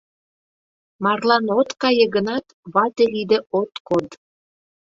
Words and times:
Марлан 1.03 1.45
от 1.59 1.69
кае 1.81 2.05
гынат, 2.15 2.45
вате 2.73 3.05
лийде 3.13 3.37
от 3.59 3.73
код. 3.87 4.07